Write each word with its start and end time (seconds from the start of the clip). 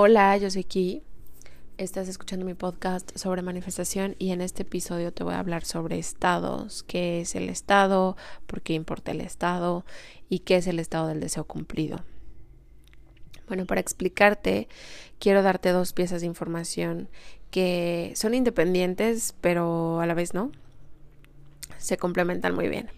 Hola, 0.00 0.36
yo 0.36 0.48
soy 0.48 0.62
Ki. 0.62 1.02
Estás 1.76 2.06
escuchando 2.06 2.46
mi 2.46 2.54
podcast 2.54 3.10
sobre 3.18 3.42
manifestación 3.42 4.14
y 4.20 4.30
en 4.30 4.40
este 4.40 4.62
episodio 4.62 5.12
te 5.12 5.24
voy 5.24 5.34
a 5.34 5.40
hablar 5.40 5.64
sobre 5.64 5.98
estados, 5.98 6.84
qué 6.84 7.20
es 7.20 7.34
el 7.34 7.48
estado, 7.48 8.16
por 8.46 8.62
qué 8.62 8.74
importa 8.74 9.10
el 9.10 9.20
estado 9.20 9.84
y 10.28 10.38
qué 10.38 10.54
es 10.54 10.68
el 10.68 10.78
estado 10.78 11.08
del 11.08 11.18
deseo 11.18 11.42
cumplido. 11.42 12.04
Bueno, 13.48 13.66
para 13.66 13.80
explicarte, 13.80 14.68
quiero 15.18 15.42
darte 15.42 15.70
dos 15.70 15.92
piezas 15.92 16.20
de 16.20 16.28
información 16.28 17.08
que 17.50 18.12
son 18.14 18.34
independientes, 18.34 19.34
pero 19.40 19.98
a 20.00 20.06
la 20.06 20.14
vez 20.14 20.32
no. 20.32 20.52
Se 21.78 21.96
complementan 21.96 22.54
muy 22.54 22.68
bien. 22.68 22.88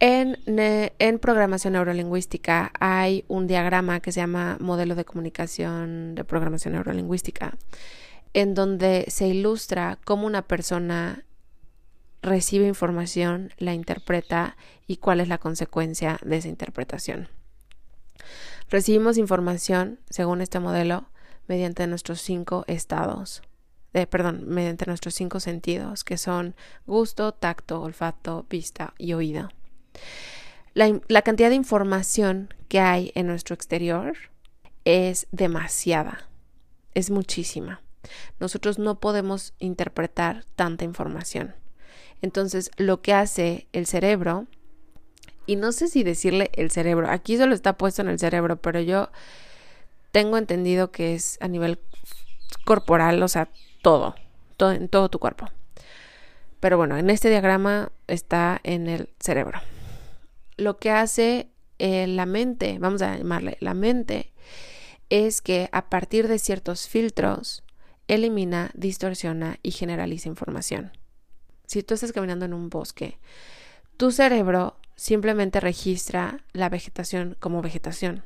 En, 0.00 1.18
programación 1.20 1.72
neurolingüística 1.72 2.70
hay 2.78 3.24
un 3.26 3.48
diagrama 3.48 3.98
que 3.98 4.12
se 4.12 4.20
llama 4.20 4.56
modelo 4.60 4.94
de 4.94 5.04
comunicación 5.04 6.14
de 6.14 6.24
programación 6.24 6.74
neurolingüística, 6.74 7.56
en 8.32 8.54
donde 8.54 9.06
se 9.08 9.26
ilustra 9.26 9.98
cómo 10.04 10.26
una 10.26 10.42
persona 10.42 11.24
recibe 12.22 12.68
información, 12.68 13.52
la 13.58 13.74
interpreta 13.74 14.56
y 14.86 14.98
cuál 14.98 15.20
es 15.20 15.28
la 15.28 15.38
consecuencia 15.38 16.18
de 16.24 16.36
esa 16.36 16.48
interpretación. 16.48 17.28
Recibimos 18.70 19.18
información, 19.18 19.98
según 20.10 20.42
este 20.42 20.60
modelo, 20.60 21.08
mediante 21.48 21.86
nuestros 21.88 22.20
cinco 22.20 22.64
estados, 22.68 23.42
perdón, 24.10 24.44
mediante 24.46 24.86
nuestros 24.86 25.14
cinco 25.14 25.40
sentidos, 25.40 26.04
que 26.04 26.18
son 26.18 26.54
gusto, 26.86 27.32
tacto, 27.32 27.80
olfato, 27.80 28.46
vista 28.48 28.94
y 28.98 29.14
oído. 29.14 29.48
La, 30.74 31.22
cantidad 31.22 31.48
de 31.48 31.56
información 31.56 32.54
que 32.68 32.78
hay 32.78 33.10
en 33.16 33.26
nuestro 33.26 33.52
exterior 33.52 34.16
es 34.84 35.26
demasiada, 35.32 36.28
es 36.94 37.10
muchísima. 37.10 37.82
Nosotros 38.38 38.78
no 38.78 39.00
podemos 39.00 39.54
interpretar 39.58 40.44
tanta 40.54 40.84
información. 40.84 41.56
Entonces, 42.22 42.70
lo 42.76 43.02
que 43.02 43.12
hace 43.12 43.66
el 43.72 43.86
cerebro, 43.86 44.46
y 45.46 45.56
no 45.56 45.72
sé 45.72 45.88
si 45.88 46.04
decirle 46.04 46.52
el 46.54 46.70
cerebro, 46.70 47.10
aquí 47.10 47.36
solo 47.36 47.56
está 47.56 47.76
puesto 47.76 48.02
en 48.02 48.08
el 48.08 48.20
cerebro, 48.20 48.62
pero 48.62 48.80
yo 48.80 49.10
tengo 50.12 50.38
entendido 50.38 50.92
que 50.92 51.16
es 51.16 51.38
a 51.40 51.48
nivel 51.48 51.80
corporal, 52.64 53.20
o 53.20 53.26
sea, 53.26 53.48
todo, 53.82 54.14
todo 54.56 54.70
en 54.70 54.88
todo 54.88 55.08
tu 55.08 55.18
cuerpo. 55.18 55.48
Pero 56.60 56.76
bueno, 56.76 56.96
en 56.98 57.10
este 57.10 57.30
diagrama 57.30 57.90
está 58.06 58.60
en 58.62 58.86
el 58.86 59.10
cerebro 59.18 59.60
lo 60.58 60.76
que 60.76 60.90
hace 60.90 61.50
eh, 61.78 62.06
la 62.06 62.26
mente, 62.26 62.78
vamos 62.78 63.00
a 63.00 63.16
llamarle 63.16 63.56
la 63.60 63.72
mente, 63.72 64.32
es 65.08 65.40
que 65.40 65.70
a 65.72 65.88
partir 65.88 66.28
de 66.28 66.38
ciertos 66.38 66.88
filtros 66.88 67.64
elimina, 68.08 68.70
distorsiona 68.74 69.58
y 69.62 69.70
generaliza 69.70 70.28
información. 70.28 70.92
Si 71.66 71.82
tú 71.82 71.94
estás 71.94 72.12
caminando 72.12 72.44
en 72.44 72.52
un 72.52 72.68
bosque, 72.68 73.18
tu 73.96 74.10
cerebro 74.10 74.76
simplemente 74.96 75.60
registra 75.60 76.44
la 76.52 76.68
vegetación 76.68 77.36
como 77.38 77.62
vegetación. 77.62 78.24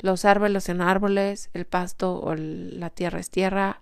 Los 0.00 0.24
árboles 0.24 0.64
son 0.64 0.80
árboles, 0.80 1.50
el 1.54 1.66
pasto 1.66 2.20
o 2.20 2.34
la 2.34 2.90
tierra 2.90 3.20
es 3.20 3.30
tierra, 3.30 3.80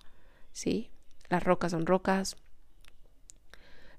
¿sí? 0.51 0.91
Las 1.29 1.43
rocas 1.43 1.71
son 1.71 1.85
rocas, 1.85 2.35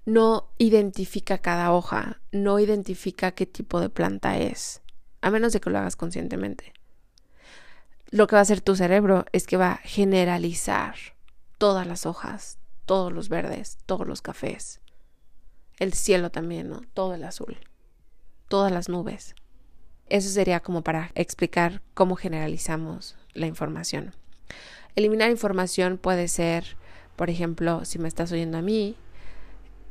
no 0.04 0.50
identifica 0.58 1.38
cada 1.38 1.72
hoja, 1.72 2.20
no 2.30 2.58
identifica 2.60 3.32
qué 3.32 3.46
tipo 3.46 3.80
de 3.80 3.88
planta 3.88 4.38
es, 4.38 4.82
a 5.20 5.30
menos 5.30 5.52
de 5.52 5.60
que 5.60 5.70
lo 5.70 5.78
hagas 5.78 5.96
conscientemente. 5.96 6.72
Lo 8.10 8.26
que 8.26 8.36
va 8.36 8.40
a 8.40 8.42
hacer 8.42 8.60
tu 8.60 8.76
cerebro 8.76 9.24
es 9.32 9.46
que 9.46 9.56
va 9.56 9.72
a 9.72 9.76
generalizar 9.78 10.94
todas 11.58 11.86
las 11.86 12.06
hojas, 12.06 12.58
todos 12.84 13.12
los 13.12 13.28
verdes, 13.28 13.78
todos 13.86 14.06
los 14.06 14.20
cafés, 14.20 14.80
el 15.78 15.94
cielo 15.94 16.30
también, 16.30 16.68
¿no? 16.68 16.82
Todo 16.92 17.14
el 17.14 17.24
azul, 17.24 17.56
todas 18.48 18.70
las 18.70 18.88
nubes. 18.88 19.34
Eso 20.08 20.28
sería 20.28 20.60
como 20.60 20.82
para 20.82 21.10
explicar 21.14 21.80
cómo 21.94 22.14
generalizamos 22.14 23.16
la 23.32 23.46
información. 23.46 24.14
Eliminar 24.96 25.30
información 25.30 25.98
puede 25.98 26.28
ser, 26.28 26.76
por 27.16 27.30
ejemplo, 27.30 27.84
si 27.84 27.98
me 27.98 28.06
estás 28.06 28.30
oyendo 28.30 28.58
a 28.58 28.62
mí, 28.62 28.96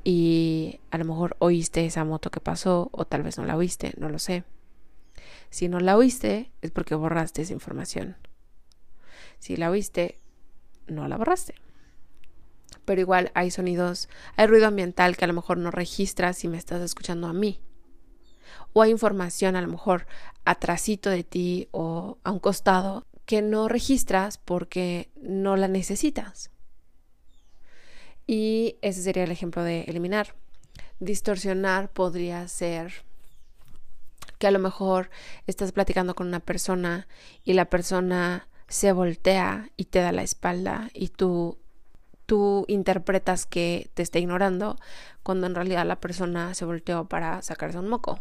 y 0.03 0.79
a 0.91 0.97
lo 0.97 1.05
mejor 1.05 1.35
oíste 1.39 1.85
esa 1.85 2.03
moto 2.03 2.29
que 2.29 2.39
pasó 2.39 2.89
o 2.91 3.05
tal 3.05 3.23
vez 3.23 3.37
no 3.37 3.45
la 3.45 3.55
oíste, 3.55 3.93
no 3.97 4.09
lo 4.09 4.19
sé. 4.19 4.43
Si 5.49 5.69
no 5.69 5.79
la 5.79 5.97
oíste 5.97 6.51
es 6.61 6.71
porque 6.71 6.95
borraste 6.95 7.41
esa 7.41 7.53
información. 7.53 8.17
Si 9.39 9.55
la 9.55 9.69
oíste, 9.69 10.19
no 10.87 11.07
la 11.07 11.17
borraste. 11.17 11.55
Pero 12.85 12.99
igual 12.99 13.31
hay 13.33 13.51
sonidos, 13.51 14.09
hay 14.35 14.47
ruido 14.47 14.67
ambiental 14.67 15.15
que 15.15 15.25
a 15.25 15.27
lo 15.27 15.33
mejor 15.33 15.57
no 15.57 15.71
registras 15.71 16.37
si 16.37 16.47
me 16.47 16.57
estás 16.57 16.81
escuchando 16.81 17.27
a 17.27 17.33
mí. 17.33 17.61
O 18.73 18.81
hay 18.81 18.91
información 18.91 19.55
a 19.55 19.61
lo 19.61 19.67
mejor 19.67 20.07
atrasito 20.43 21.09
de 21.09 21.23
ti 21.23 21.69
o 21.71 22.17
a 22.23 22.31
un 22.31 22.39
costado 22.39 23.05
que 23.25 23.41
no 23.41 23.69
registras 23.69 24.37
porque 24.37 25.09
no 25.21 25.55
la 25.55 25.67
necesitas. 25.67 26.52
Y 28.25 28.77
ese 28.81 29.01
sería 29.01 29.23
el 29.23 29.31
ejemplo 29.31 29.63
de 29.63 29.81
eliminar. 29.81 30.35
Distorsionar 30.99 31.91
podría 31.91 32.47
ser 32.47 32.93
que 34.37 34.47
a 34.47 34.51
lo 34.51 34.59
mejor 34.59 35.09
estás 35.47 35.71
platicando 35.71 36.15
con 36.15 36.27
una 36.27 36.39
persona 36.39 37.07
y 37.43 37.53
la 37.53 37.65
persona 37.65 38.47
se 38.67 38.91
voltea 38.91 39.69
y 39.77 39.85
te 39.85 39.99
da 39.99 40.11
la 40.11 40.23
espalda 40.23 40.89
y 40.93 41.09
tú 41.09 41.57
tú 42.25 42.65
interpretas 42.67 43.45
que 43.45 43.89
te 43.93 44.01
está 44.01 44.19
ignorando 44.19 44.77
cuando 45.23 45.47
en 45.47 45.55
realidad 45.55 45.85
la 45.85 45.99
persona 45.99 46.53
se 46.53 46.65
volteó 46.65 47.05
para 47.05 47.41
sacarse 47.41 47.77
un 47.77 47.89
moco, 47.89 48.19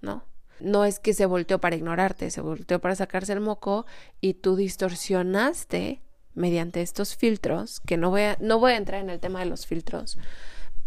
¿no? 0.00 0.24
No 0.60 0.84
es 0.84 0.98
que 0.98 1.14
se 1.14 1.26
volteó 1.26 1.60
para 1.60 1.76
ignorarte, 1.76 2.30
se 2.30 2.40
volteó 2.40 2.80
para 2.80 2.96
sacarse 2.96 3.32
el 3.32 3.40
moco 3.40 3.86
y 4.20 4.34
tú 4.34 4.56
distorsionaste 4.56 6.02
mediante 6.38 6.80
estos 6.80 7.16
filtros, 7.16 7.80
que 7.80 7.96
no 7.96 8.10
voy 8.10 8.22
a, 8.22 8.36
no 8.40 8.58
voy 8.58 8.72
a 8.72 8.76
entrar 8.76 9.00
en 9.00 9.10
el 9.10 9.20
tema 9.20 9.40
de 9.40 9.46
los 9.46 9.66
filtros, 9.66 10.16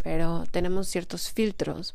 pero 0.02 0.46
tenemos 0.50 0.88
ciertos 0.88 1.32
filtros. 1.32 1.94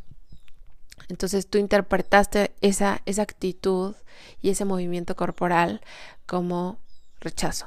Entonces 1.09 1.49
tú 1.49 1.59
interpretaste 1.59 2.53
esa, 2.61 3.01
esa 3.07 3.23
actitud 3.23 3.95
y 4.43 4.51
ese 4.51 4.65
movimiento 4.65 5.17
corporal 5.17 5.81
como 6.27 6.79
rechazo. 7.21 7.67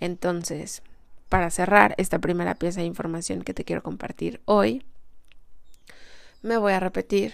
Entonces, 0.00 0.82
para 1.28 1.50
cerrar 1.50 1.94
esta 1.98 2.18
primera 2.18 2.54
pieza 2.54 2.80
de 2.80 2.86
información 2.86 3.42
que 3.42 3.54
te 3.54 3.64
quiero 3.64 3.82
compartir 3.82 4.40
hoy, 4.44 4.84
me 6.42 6.56
voy 6.56 6.72
a 6.72 6.80
repetir. 6.80 7.32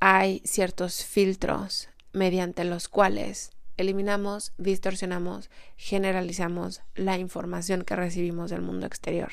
Hay 0.00 0.42
ciertos 0.44 1.04
filtros 1.04 1.88
mediante 2.12 2.64
los 2.64 2.88
cuales 2.88 3.55
eliminamos, 3.76 4.52
distorsionamos, 4.58 5.50
generalizamos 5.76 6.82
la 6.94 7.18
información 7.18 7.82
que 7.82 7.96
recibimos 7.96 8.50
del 8.50 8.62
mundo 8.62 8.86
exterior. 8.86 9.32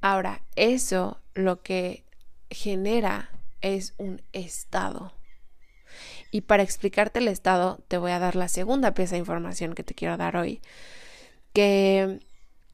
Ahora, 0.00 0.42
eso 0.56 1.20
lo 1.34 1.62
que 1.62 2.04
genera 2.50 3.30
es 3.60 3.94
un 3.96 4.22
estado. 4.32 5.12
Y 6.30 6.42
para 6.42 6.62
explicarte 6.62 7.20
el 7.20 7.28
estado, 7.28 7.78
te 7.88 7.98
voy 7.98 8.10
a 8.10 8.18
dar 8.18 8.36
la 8.36 8.48
segunda 8.48 8.94
pieza 8.94 9.14
de 9.14 9.20
información 9.20 9.74
que 9.74 9.84
te 9.84 9.94
quiero 9.94 10.16
dar 10.16 10.36
hoy, 10.36 10.60
que 11.52 12.20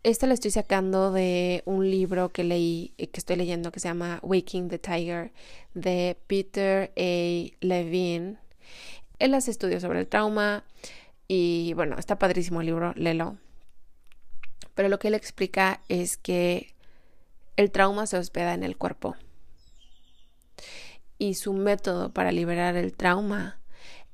esta 0.02 0.26
la 0.26 0.34
estoy 0.34 0.50
sacando 0.50 1.12
de 1.12 1.62
un 1.66 1.90
libro 1.90 2.30
que 2.30 2.42
leí, 2.42 2.94
que 2.96 3.10
estoy 3.12 3.36
leyendo, 3.36 3.70
que 3.70 3.80
se 3.80 3.88
llama 3.88 4.18
Waking 4.22 4.68
the 4.68 4.78
Tiger, 4.78 5.30
de 5.74 6.16
Peter 6.26 6.90
A. 6.96 7.56
Levine. 7.60 8.38
Él 9.20 9.34
hace 9.34 9.52
estudios 9.52 9.82
sobre 9.82 10.00
el 10.00 10.08
trauma 10.08 10.64
y 11.28 11.74
bueno, 11.74 11.96
está 11.98 12.18
padrísimo 12.18 12.60
el 12.60 12.66
libro, 12.66 12.92
léelo. 12.96 13.36
Pero 14.74 14.88
lo 14.88 14.98
que 14.98 15.08
él 15.08 15.14
explica 15.14 15.82
es 15.88 16.16
que 16.16 16.74
el 17.56 17.70
trauma 17.70 18.06
se 18.06 18.16
hospeda 18.16 18.54
en 18.54 18.64
el 18.64 18.76
cuerpo. 18.76 19.14
Y 21.18 21.34
su 21.34 21.52
método 21.52 22.12
para 22.12 22.32
liberar 22.32 22.76
el 22.76 22.96
trauma 22.96 23.60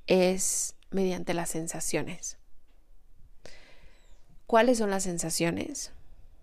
es 0.09 0.75
mediante 0.91 1.35
las 1.35 1.51
sensaciones. 1.51 2.39
¿Cuáles 4.47 4.79
son 4.79 4.91
las 4.91 5.05
sensaciones? 5.05 5.93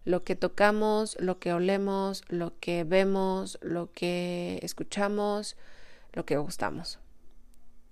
Lo 0.05 0.23
que 0.23 0.35
tocamos, 0.35 1.17
lo 1.19 1.39
que 1.39 1.53
olemos, 1.53 2.23
lo 2.29 2.57
que 2.59 2.85
vemos, 2.85 3.57
lo 3.61 3.91
que 3.91 4.59
escuchamos, 4.61 5.57
lo 6.13 6.25
que 6.25 6.37
gustamos. 6.37 6.99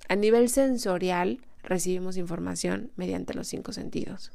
A 0.08 0.16
nivel 0.16 0.50
sensorial 0.50 1.40
recibimos 1.64 2.18
información 2.18 2.92
mediante 2.96 3.34
los 3.34 3.48
cinco 3.48 3.72
sentidos. 3.74 4.32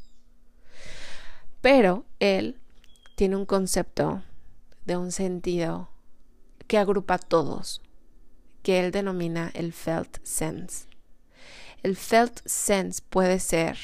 Pero 1.60 2.04
él 2.20 2.58
tiene 3.16 3.36
un 3.36 3.46
concepto 3.46 4.22
de 4.84 4.96
un 4.96 5.10
sentido 5.12 5.90
que 6.66 6.78
agrupa 6.78 7.18
todos, 7.18 7.82
que 8.62 8.80
él 8.80 8.92
denomina 8.92 9.50
el 9.54 9.72
felt 9.72 10.18
sense. 10.22 10.86
El 11.82 11.96
felt 11.96 12.40
sense 12.46 13.02
puede 13.08 13.38
ser 13.38 13.76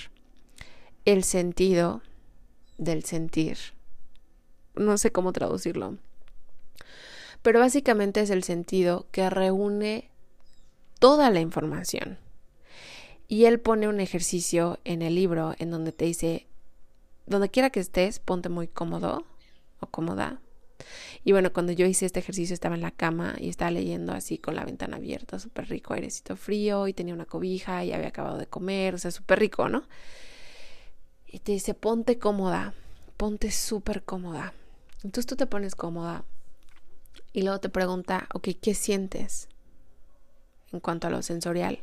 el 1.04 1.24
sentido 1.24 2.02
del 2.78 3.04
sentir. 3.04 3.58
No 4.74 4.96
sé 4.98 5.12
cómo 5.12 5.32
traducirlo. 5.32 5.98
Pero 7.42 7.58
básicamente 7.58 8.20
es 8.20 8.30
el 8.30 8.44
sentido 8.44 9.06
que 9.10 9.28
reúne 9.28 10.11
toda 11.02 11.30
la 11.30 11.40
información. 11.40 12.16
Y 13.26 13.46
él 13.46 13.58
pone 13.58 13.88
un 13.88 13.98
ejercicio 13.98 14.78
en 14.84 15.02
el 15.02 15.16
libro 15.16 15.56
en 15.58 15.72
donde 15.72 15.90
te 15.90 16.04
dice, 16.04 16.46
donde 17.26 17.48
quiera 17.48 17.70
que 17.70 17.80
estés, 17.80 18.20
ponte 18.20 18.48
muy 18.48 18.68
cómodo 18.68 19.26
o 19.80 19.86
cómoda. 19.88 20.40
Y 21.24 21.32
bueno, 21.32 21.52
cuando 21.52 21.72
yo 21.72 21.86
hice 21.86 22.06
este 22.06 22.20
ejercicio 22.20 22.54
estaba 22.54 22.76
en 22.76 22.82
la 22.82 22.92
cama 22.92 23.34
y 23.40 23.48
estaba 23.48 23.72
leyendo 23.72 24.12
así 24.12 24.38
con 24.38 24.54
la 24.54 24.64
ventana 24.64 24.98
abierta, 24.98 25.40
súper 25.40 25.68
rico, 25.68 25.92
airecito 25.92 26.36
frío 26.36 26.86
y 26.86 26.92
tenía 26.92 27.14
una 27.14 27.26
cobija 27.26 27.84
y 27.84 27.92
había 27.92 28.08
acabado 28.08 28.38
de 28.38 28.46
comer, 28.46 28.94
o 28.94 28.98
sea, 28.98 29.10
súper 29.10 29.40
rico, 29.40 29.68
¿no? 29.68 29.82
Y 31.26 31.40
te 31.40 31.50
dice, 31.50 31.74
ponte 31.74 32.20
cómoda, 32.20 32.74
ponte 33.16 33.50
súper 33.50 34.04
cómoda. 34.04 34.54
Entonces 35.02 35.26
tú 35.26 35.34
te 35.34 35.46
pones 35.46 35.74
cómoda 35.74 36.24
y 37.32 37.42
luego 37.42 37.58
te 37.58 37.70
pregunta, 37.70 38.28
ok, 38.34 38.50
¿qué 38.60 38.74
sientes? 38.74 39.48
En 40.72 40.80
cuanto 40.80 41.06
a 41.06 41.10
lo 41.10 41.22
sensorial, 41.22 41.80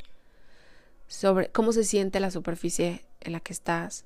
sobre 1.07 1.51
cómo 1.51 1.73
se 1.73 1.83
siente 1.83 2.19
la 2.19 2.31
superficie 2.31 3.05
en 3.21 3.33
la 3.33 3.39
que 3.39 3.53
estás, 3.53 4.05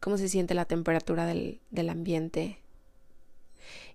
cómo 0.00 0.16
se 0.16 0.28
siente 0.28 0.54
la 0.54 0.64
temperatura 0.64 1.26
del, 1.26 1.60
ambiente. 1.88 2.60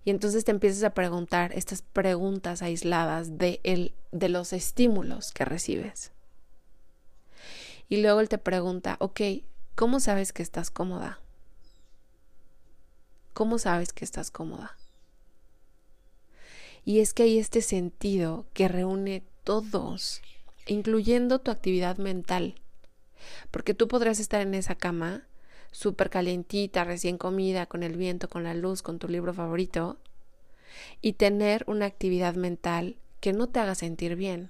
Y 0.05 0.09
entonces 0.09 0.43
te 0.43 0.51
empiezas 0.51 0.83
a 0.83 0.93
preguntar 0.93 1.53
estas 1.53 1.81
preguntas 1.81 2.61
aisladas 2.61 3.37
de, 3.37 3.59
el, 3.63 3.93
de 4.11 4.29
los 4.29 4.53
estímulos 4.53 5.31
que 5.31 5.45
recibes. 5.45 6.11
Y 7.89 8.01
luego 8.01 8.19
él 8.19 8.29
te 8.29 8.37
pregunta, 8.37 8.97
ok, 8.99 9.21
¿cómo 9.75 9.99
sabes 9.99 10.33
que 10.33 10.43
estás 10.43 10.71
cómoda? 10.71 11.19
¿Cómo 13.33 13.57
sabes 13.57 13.93
que 13.93 14.05
estás 14.05 14.29
cómoda? 14.29 14.77
Y 16.85 16.99
es 16.99 17.13
que 17.13 17.23
hay 17.23 17.39
este 17.39 17.61
sentido 17.61 18.45
que 18.53 18.67
reúne 18.67 19.23
todos, 19.43 20.21
incluyendo 20.65 21.39
tu 21.39 21.51
actividad 21.51 21.97
mental. 21.97 22.55
Porque 23.51 23.73
tú 23.73 23.87
podrás 23.87 24.19
estar 24.19 24.41
en 24.41 24.53
esa 24.53 24.75
cama, 24.75 25.27
súper 25.71 26.09
calientita, 26.09 26.83
recién 26.83 27.17
comida, 27.17 27.65
con 27.65 27.83
el 27.83 27.97
viento, 27.97 28.29
con 28.29 28.43
la 28.43 28.53
luz, 28.53 28.81
con 28.81 28.99
tu 28.99 29.07
libro 29.07 29.33
favorito, 29.33 29.97
y 31.01 31.13
tener 31.13 31.63
una 31.67 31.85
actividad 31.85 32.35
mental 32.35 32.97
que 33.19 33.33
no 33.33 33.47
te 33.47 33.59
haga 33.59 33.75
sentir 33.75 34.15
bien. 34.15 34.49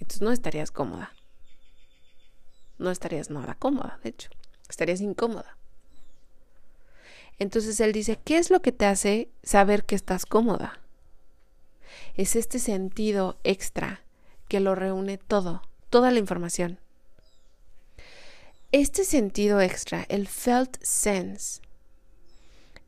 Entonces 0.00 0.22
no 0.22 0.32
estarías 0.32 0.70
cómoda. 0.70 1.12
No 2.78 2.90
estarías 2.90 3.30
nada 3.30 3.54
cómoda, 3.54 3.98
de 4.02 4.10
hecho. 4.10 4.30
Estarías 4.68 5.00
incómoda. 5.00 5.56
Entonces 7.38 7.78
él 7.80 7.92
dice, 7.92 8.18
¿qué 8.24 8.38
es 8.38 8.50
lo 8.50 8.62
que 8.62 8.72
te 8.72 8.86
hace 8.86 9.30
saber 9.42 9.84
que 9.84 9.94
estás 9.94 10.26
cómoda? 10.26 10.80
Es 12.18 12.34
este 12.34 12.58
sentido 12.58 13.38
extra 13.44 14.02
que 14.48 14.58
lo 14.58 14.74
reúne 14.74 15.18
todo, 15.18 15.62
toda 15.88 16.10
la 16.10 16.18
información. 16.18 16.80
Este 18.72 19.04
sentido 19.04 19.60
extra, 19.60 20.04
el 20.08 20.26
felt 20.26 20.82
sense, 20.82 21.62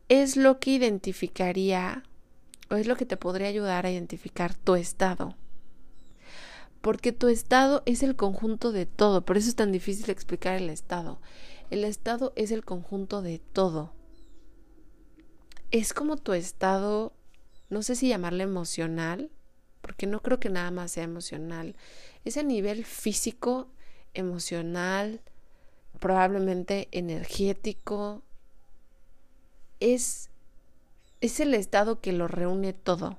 es 0.09 0.37
lo 0.37 0.59
que 0.59 0.73
identificaría 0.73 2.03
o 2.71 2.75
es 2.75 2.89
lo 2.89 2.97
que 2.97 3.07
te 3.07 3.17
podría 3.17 3.47
ayudar 3.47 3.87
a 3.87 3.93
identificar 3.93 4.57
tu 4.57 4.75
estado. 4.75 5.37
Porque 6.81 7.13
tu 7.13 7.29
estado 7.29 7.85
es 7.87 8.03
el 8.03 8.17
conjunto 8.17 8.73
de 8.73 8.85
todo, 8.85 9.25
por 9.25 9.37
eso 9.37 9.49
es 9.49 9.55
tan 9.55 9.71
difícil 9.71 10.11
explicar 10.11 10.57
el 10.57 10.69
estado. 10.71 11.21
El 11.71 11.85
estado 11.85 12.33
es 12.35 12.51
el 12.51 12.65
conjunto 12.65 13.23
de 13.23 13.39
todo. 13.39 13.93
Es 15.71 15.95
como 15.95 16.17
tu 16.17 16.33
estado 16.33 17.13
no 17.71 17.83
sé 17.83 17.95
si 17.95 18.09
llamarle 18.09 18.43
emocional, 18.43 19.31
porque 19.81 20.07
no 20.07 20.21
creo 20.21 20.41
que 20.41 20.50
nada 20.50 20.73
más 20.73 20.93
sea 20.93 21.05
emocional. 21.05 21.77
Es 22.25 22.37
a 22.37 22.43
nivel 22.43 22.85
físico, 22.85 23.69
emocional, 24.12 25.21
probablemente 26.00 26.89
energético. 26.91 28.23
Es, 29.79 30.31
es 31.21 31.39
el 31.39 31.55
estado 31.55 32.00
que 32.00 32.12
lo 32.12 32.27
reúne 32.27 32.73
todo. 32.73 33.19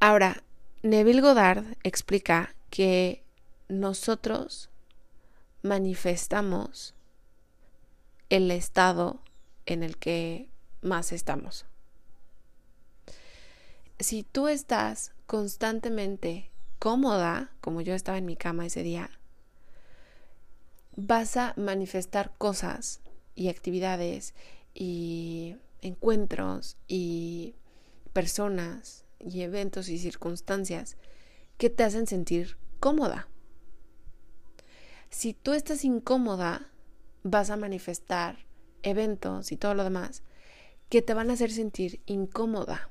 Ahora, 0.00 0.42
Neville 0.82 1.22
Goddard 1.22 1.64
explica 1.82 2.54
que 2.68 3.24
nosotros 3.68 4.68
manifestamos 5.62 6.94
el 8.28 8.50
estado 8.50 9.20
en 9.66 9.82
el 9.82 9.96
que 9.96 10.48
más 10.82 11.12
estamos 11.12 11.66
si 14.00 14.22
tú 14.22 14.48
estás 14.48 15.12
constantemente 15.26 16.50
cómoda, 16.78 17.52
como 17.60 17.82
yo 17.82 17.94
estaba 17.94 18.18
en 18.18 18.24
mi 18.24 18.34
cama 18.34 18.66
ese 18.66 18.82
día, 18.82 19.10
vas 20.96 21.36
a 21.36 21.52
manifestar 21.56 22.32
cosas 22.38 23.00
y 23.34 23.48
actividades 23.48 24.34
y 24.74 25.56
encuentros 25.82 26.78
y 26.88 27.54
personas 28.12 29.04
y 29.18 29.42
eventos 29.42 29.88
y 29.88 29.98
circunstancias 29.98 30.96
que 31.58 31.68
te 31.68 31.84
hacen 31.84 32.06
sentir 32.06 32.56
cómoda. 32.80 33.28
si 35.10 35.34
tú 35.34 35.52
estás 35.52 35.84
incómoda, 35.84 36.70
vas 37.22 37.50
a 37.50 37.56
manifestar 37.56 38.46
eventos 38.82 39.52
y 39.52 39.56
todo 39.56 39.74
lo 39.74 39.84
demás 39.84 40.22
que 40.88 41.02
te 41.02 41.12
van 41.12 41.30
a 41.30 41.34
hacer 41.34 41.50
sentir 41.50 42.00
incómoda. 42.06 42.88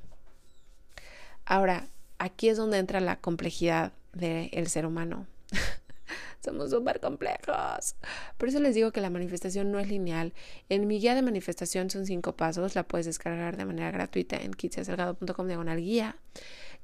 Ahora, 1.49 1.87
aquí 2.19 2.47
es 2.47 2.57
donde 2.57 2.77
entra 2.77 2.99
la 2.99 3.19
complejidad 3.19 3.91
del 4.13 4.67
ser 4.67 4.85
humano. 4.85 5.25
Somos 6.45 6.69
súper 6.69 6.99
complejos. 6.99 7.95
Por 8.37 8.49
eso 8.49 8.59
les 8.59 8.75
digo 8.75 8.91
que 8.91 9.01
la 9.01 9.09
manifestación 9.09 9.71
no 9.71 9.79
es 9.79 9.89
lineal. 9.89 10.35
En 10.69 10.85
mi 10.85 10.99
guía 10.99 11.15
de 11.15 11.23
manifestación 11.23 11.89
son 11.89 12.05
cinco 12.05 12.35
pasos. 12.35 12.75
La 12.75 12.87
puedes 12.87 13.07
descargar 13.07 13.57
de 13.57 13.65
manera 13.65 13.89
gratuita 13.89 14.37
en 14.37 14.53
kitsiasalgado.com 14.53 15.47
diagonal 15.47 15.79
guía. 15.79 16.17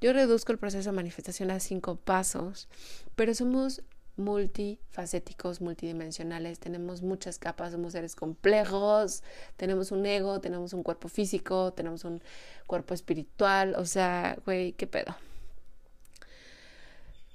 Yo 0.01 0.13
reduzco 0.13 0.51
el 0.51 0.57
proceso 0.57 0.89
de 0.89 0.95
manifestación 0.95 1.51
a 1.51 1.59
cinco 1.59 1.97
pasos, 1.97 2.67
pero 3.15 3.35
somos 3.35 3.83
multifacéticos, 4.17 5.61
multidimensionales, 5.61 6.59
tenemos 6.59 7.01
muchas 7.01 7.37
capas, 7.37 7.71
somos 7.71 7.93
seres 7.93 8.15
complejos, 8.15 9.23
tenemos 9.57 9.91
un 9.91 10.05
ego, 10.05 10.39
tenemos 10.39 10.73
un 10.73 10.83
cuerpo 10.83 11.09
físico, 11.09 11.73
tenemos 11.73 12.05
un 12.05 12.21
cuerpo 12.67 12.93
espiritual, 12.93 13.75
o 13.75 13.85
sea, 13.85 14.37
güey, 14.45 14.73
qué 14.73 14.87
pedo. 14.87 15.15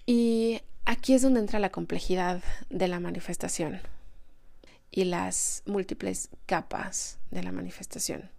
Y 0.06 0.60
aquí 0.84 1.14
es 1.14 1.22
donde 1.22 1.40
entra 1.40 1.58
la 1.58 1.70
complejidad 1.70 2.42
de 2.68 2.88
la 2.88 3.00
manifestación 3.00 3.80
y 4.90 5.04
las 5.04 5.62
múltiples 5.66 6.30
capas 6.46 7.18
de 7.30 7.42
la 7.42 7.52
manifestación. 7.52 8.30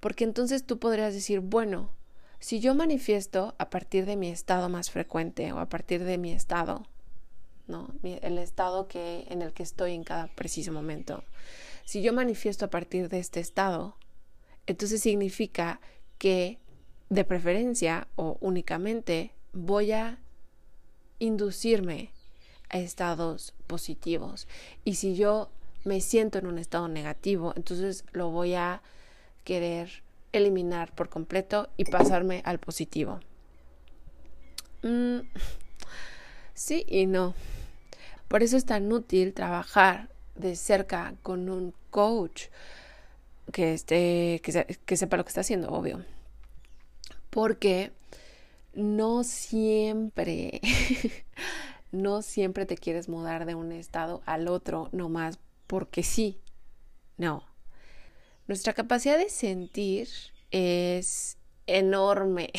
Porque 0.00 0.24
entonces 0.24 0.64
tú 0.64 0.78
podrías 0.78 1.14
decir, 1.14 1.40
bueno, 1.40 1.90
si 2.38 2.60
yo 2.60 2.74
manifiesto 2.74 3.56
a 3.58 3.70
partir 3.70 4.06
de 4.06 4.16
mi 4.16 4.28
estado 4.28 4.68
más 4.68 4.90
frecuente 4.90 5.52
o 5.52 5.58
a 5.58 5.68
partir 5.68 6.04
de 6.04 6.18
mi 6.18 6.30
estado 6.30 6.86
El 8.02 8.38
estado 8.38 8.88
que, 8.88 9.26
en 9.28 9.42
el 9.42 9.52
que 9.52 9.62
estoy 9.62 9.94
en 9.94 10.04
cada 10.04 10.28
preciso 10.28 10.72
momento. 10.72 11.22
Si 11.84 12.02
yo 12.02 12.12
manifiesto 12.12 12.64
a 12.64 12.70
partir 12.70 13.08
de 13.08 13.18
este 13.18 13.40
estado, 13.40 13.96
entonces 14.66 15.00
significa 15.00 15.80
que 16.18 16.58
de 17.08 17.24
preferencia 17.24 18.08
o 18.16 18.36
únicamente 18.40 19.32
voy 19.52 19.92
a 19.92 20.18
inducirme 21.18 22.10
a 22.68 22.78
estados 22.78 23.54
positivos. 23.66 24.46
Y 24.84 24.94
si 24.94 25.16
yo 25.16 25.50
me 25.84 26.00
siento 26.00 26.38
en 26.38 26.46
un 26.46 26.58
estado 26.58 26.88
negativo, 26.88 27.52
entonces 27.56 28.04
lo 28.12 28.30
voy 28.30 28.54
a 28.54 28.82
querer 29.44 30.02
eliminar 30.32 30.94
por 30.94 31.08
completo 31.08 31.70
y 31.76 31.84
pasarme 31.84 32.42
al 32.44 32.58
positivo. 32.58 33.20
Mm, 34.82 35.20
sí 36.54 36.84
y 36.86 37.06
no. 37.06 37.34
Por 38.28 38.42
eso 38.42 38.58
es 38.58 38.66
tan 38.66 38.92
útil 38.92 39.32
trabajar 39.32 40.10
de 40.34 40.54
cerca 40.54 41.14
con 41.22 41.48
un 41.48 41.74
coach 41.90 42.44
que, 43.52 43.72
esté, 43.72 44.40
que, 44.42 44.96
sepa 44.96 45.16
lo 45.16 45.24
que 45.24 45.28
está 45.28 45.40
haciendo, 45.40 45.70
obvio. 45.70 46.04
Porque 47.30 47.92
no 48.74 49.24
siempre, 49.24 50.60
no 51.92 52.20
siempre 52.20 52.66
te 52.66 52.76
quieres 52.76 53.08
mudar 53.08 53.46
de 53.46 53.54
un 53.54 53.72
estado 53.72 54.22
al 54.26 54.48
otro, 54.48 54.90
nomás 54.92 55.38
porque 55.66 56.02
sí. 56.02 56.38
No. 57.16 57.42
Nuestra 58.46 58.74
capacidad 58.74 59.18
de 59.18 59.30
sentir 59.30 60.08
es 60.50 61.38
enorme. 61.66 62.52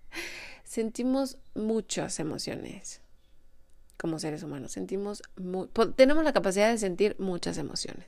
Sentimos 0.64 1.38
muchas 1.54 2.20
emociones 2.20 3.00
como 3.96 4.18
seres 4.18 4.42
humanos. 4.42 4.72
Sentimos 4.72 5.22
tenemos 5.96 6.24
la 6.24 6.32
capacidad 6.32 6.70
de 6.70 6.78
sentir 6.78 7.16
muchas 7.18 7.58
emociones. 7.58 8.06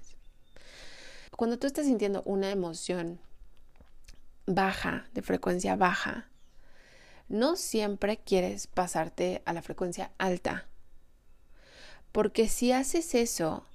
Cuando 1.36 1.58
tú 1.58 1.66
estás 1.66 1.86
sintiendo 1.86 2.22
una 2.24 2.50
emoción 2.50 3.20
baja, 4.46 5.06
de 5.12 5.22
frecuencia 5.22 5.76
baja, 5.76 6.28
no 7.28 7.56
siempre 7.56 8.18
quieres 8.18 8.66
pasarte 8.66 9.42
a 9.44 9.52
la 9.52 9.62
frecuencia 9.62 10.10
alta. 10.18 10.66
Porque 12.12 12.48
si 12.48 12.72
haces 12.72 13.14
eso 13.14 13.66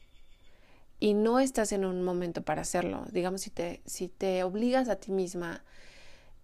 y 1.00 1.14
no 1.14 1.40
estás 1.40 1.72
en 1.72 1.86
un 1.86 2.04
momento 2.04 2.42
para 2.42 2.64
hacerlo, 2.64 3.06
digamos, 3.12 3.42
si 3.42 3.50
te, 3.50 3.82
si 3.86 4.08
te 4.08 4.44
obligas 4.44 4.90
a 4.90 4.96
ti 4.96 5.12
misma 5.12 5.64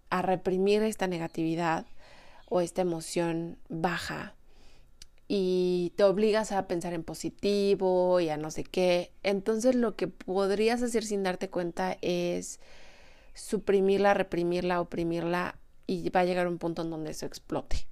a 0.09 0.21
reprimir 0.21 0.83
esta 0.83 1.07
negatividad 1.07 1.85
o 2.47 2.61
esta 2.61 2.81
emoción 2.81 3.57
baja, 3.69 4.35
y 5.31 5.93
te 5.95 6.03
obligas 6.03 6.51
a 6.51 6.67
pensar 6.67 6.93
en 6.93 7.03
positivo 7.03 8.19
y 8.19 8.29
a 8.29 8.37
no 8.37 8.49
sé 8.49 8.63
qué. 8.63 9.13
Entonces 9.21 9.75
lo 9.75 9.95
que 9.95 10.07
podrías 10.07 10.81
hacer 10.81 11.05
sin 11.05 11.21
darte 11.21 11.51
cuenta 11.51 11.97
es 12.01 12.59
suprimirla, 13.35 14.15
reprimirla, 14.15 14.81
oprimirla 14.81 15.59
y 15.85 16.09
va 16.09 16.21
a 16.21 16.25
llegar 16.25 16.47
un 16.47 16.57
punto 16.57 16.81
en 16.81 16.89
donde 16.89 17.11
eso 17.11 17.27
explote. 17.27 17.87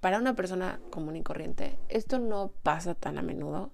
Para 0.00 0.18
una 0.18 0.36
persona 0.36 0.80
común 0.90 1.16
y 1.16 1.24
corriente, 1.24 1.76
esto 1.88 2.20
no 2.20 2.52
pasa 2.62 2.94
tan 2.94 3.18
a 3.18 3.22
menudo. 3.22 3.72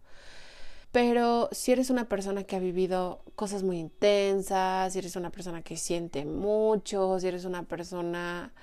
Pero 0.92 1.50
si 1.52 1.72
eres 1.72 1.90
una 1.90 2.08
persona 2.08 2.44
que 2.44 2.56
ha 2.56 2.58
vivido 2.58 3.22
cosas 3.37 3.64
muy 3.64 3.78
intensas, 3.78 4.94
si 4.94 4.99
eres 4.99 5.16
una 5.16 5.30
persona 5.30 5.61
que 5.61 5.76
siente 5.76 6.25
mucho, 6.25 7.20
si 7.20 7.28
eres 7.28 7.44
una 7.44 7.64
persona 7.64 8.54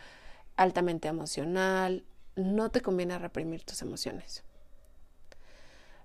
altamente 0.55 1.07
emocional, 1.07 2.03
no 2.36 2.71
te 2.71 2.81
conviene 2.81 3.17
reprimir 3.19 3.63
tus 3.63 3.81
emociones. 3.81 4.43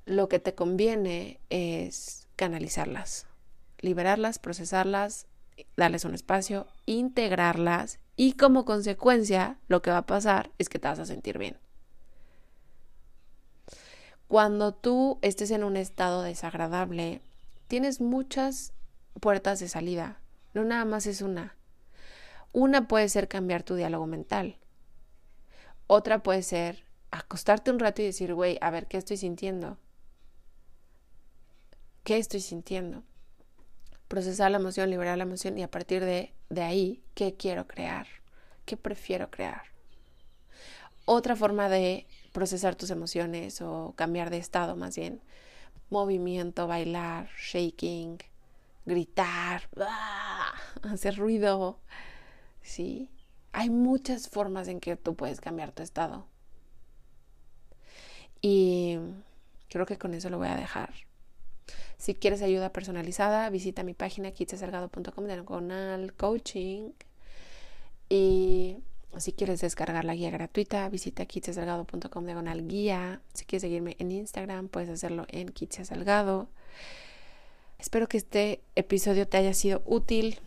Lo 0.06 0.28
que 0.28 0.38
te 0.38 0.54
conviene 0.54 1.40
es 1.50 2.26
canalizarlas, 2.36 3.26
liberarlas, 3.80 4.38
procesarlas, 4.38 5.26
darles 5.76 6.04
un 6.04 6.14
espacio, 6.14 6.66
integrarlas 6.86 7.98
y 8.16 8.34
como 8.34 8.64
consecuencia 8.64 9.58
lo 9.68 9.82
que 9.82 9.90
va 9.90 9.98
a 9.98 10.06
pasar 10.06 10.50
es 10.58 10.68
que 10.68 10.78
te 10.78 10.88
vas 10.88 10.98
a 10.98 11.06
sentir 11.06 11.38
bien. 11.38 11.56
Cuando 14.28 14.74
tú 14.74 15.18
estés 15.22 15.50
en 15.50 15.64
un 15.64 15.76
estado 15.76 16.22
desagradable, 16.22 17.20
tienes 17.68 18.00
muchas 18.00 18.72
puertas 19.20 19.60
de 19.60 19.68
salida, 19.68 20.18
no 20.54 20.64
nada 20.64 20.84
más 20.84 21.06
es 21.06 21.22
una. 21.22 21.54
Una 22.52 22.88
puede 22.88 23.08
ser 23.08 23.28
cambiar 23.28 23.62
tu 23.62 23.74
diálogo 23.74 24.06
mental. 24.06 24.56
Otra 25.86 26.22
puede 26.22 26.42
ser 26.42 26.84
acostarte 27.10 27.70
un 27.70 27.78
rato 27.78 28.02
y 28.02 28.06
decir, 28.06 28.34
güey, 28.34 28.58
a 28.60 28.70
ver, 28.70 28.86
¿qué 28.86 28.96
estoy 28.96 29.16
sintiendo? 29.16 29.78
¿Qué 32.02 32.18
estoy 32.18 32.40
sintiendo? 32.40 33.02
Procesar 34.08 34.50
la 34.50 34.58
emoción, 34.58 34.90
liberar 34.90 35.16
la 35.16 35.24
emoción 35.24 35.56
y 35.58 35.62
a 35.62 35.70
partir 35.70 36.04
de, 36.04 36.34
de 36.50 36.62
ahí, 36.62 37.02
¿qué 37.14 37.34
quiero 37.34 37.66
crear? 37.66 38.06
¿Qué 38.64 38.76
prefiero 38.76 39.30
crear? 39.30 39.62
Otra 41.06 41.36
forma 41.36 41.68
de 41.68 42.06
procesar 42.32 42.76
tus 42.76 42.90
emociones 42.90 43.60
o 43.60 43.92
cambiar 43.96 44.30
de 44.30 44.38
estado 44.38 44.74
más 44.74 44.96
bien, 44.96 45.20
movimiento, 45.90 46.66
bailar, 46.66 47.28
shaking, 47.38 48.18
gritar, 48.86 49.68
hacer 50.82 51.16
ruido, 51.16 51.78
¿sí? 52.62 53.10
Hay 53.56 53.70
muchas 53.70 54.28
formas 54.28 54.66
en 54.66 54.80
que 54.80 54.96
tú 54.96 55.14
puedes 55.14 55.40
cambiar 55.40 55.70
tu 55.70 55.84
estado. 55.84 56.26
Y 58.42 58.99
creo 59.68 59.87
que 59.87 59.96
con 59.96 60.12
eso 60.12 60.28
lo 60.28 60.38
voy 60.38 60.49
a 60.49 60.56
dejar. 60.56 60.92
Si 61.96 62.14
quieres 62.16 62.42
ayuda 62.42 62.73
personalizada, 62.73 63.49
visita 63.50 63.84
mi 63.84 63.94
página 63.94 64.32
kitsasalgado.com 64.32 65.26
diagonal 65.26 66.14
coaching. 66.14 66.90
Y 68.08 68.78
si 69.18 69.32
quieres 69.32 69.61
descargar 69.61 70.04
la 70.04 70.16
guía 70.16 70.30
gratuita, 70.30 70.88
visita 70.88 71.25
kitsasalgado.com 71.25 72.25
diagonal 72.25 72.66
guía. 72.66 73.23
Si 73.34 73.44
quieres 73.44 73.62
seguirme 73.62 73.94
en 74.00 74.11
Instagram, 74.11 74.66
puedes 74.66 74.88
hacerlo 74.88 75.26
en 75.28 75.49
kitsasalgado. 75.49 76.49
Espero 77.78 78.08
que 78.08 78.16
este 78.16 78.62
episodio 78.75 79.28
te 79.28 79.37
haya 79.37 79.54
sido 79.54 79.80
útil. 79.87 80.40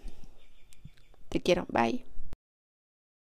Te 1.30 1.42
quiero. 1.42 1.66
Bye. 1.70 2.17